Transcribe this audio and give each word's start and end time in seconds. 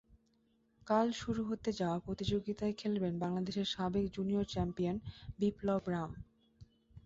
কাল 0.87 1.07
শুরু 1.21 1.41
হতে 1.45 1.69
যাওয়া 1.79 1.97
প্রতিযোগিতায় 1.99 2.75
খেলবেন 2.77 3.13
বাংলাদেশের 3.23 3.67
সাবেক 3.67 4.05
জুনিয়র 4.15 4.45
চ্যাম্পিয়ন 4.45 4.97
বিপ্লব 5.39 5.83
রাম। 5.93 6.11